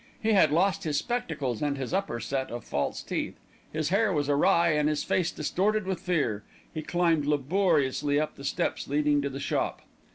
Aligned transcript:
He 0.19 0.31
had 0.33 0.51
lost 0.51 0.83
his 0.83 0.97
spectacles 0.97 1.61
and 1.61 1.77
his 1.77 1.93
upper 1.93 2.19
set 2.19 2.49
of 2.49 2.63
false 2.63 3.03
teeth. 3.03 3.35
His 3.71 3.89
hair 3.89 4.11
was 4.11 4.29
awry 4.29 4.69
and 4.69 4.89
his 4.89 5.03
face 5.03 5.29
distorted 5.29 5.85
with 5.85 5.99
fear. 5.99 6.41
He 6.73 6.81
climbed 6.81 7.27
laboriously 7.27 8.19
up 8.19 8.35
the 8.35 8.43
steps 8.43 8.87
leading 8.87 9.21
to 9.21 9.29
the 9.29 9.39
shop. 9.39 9.83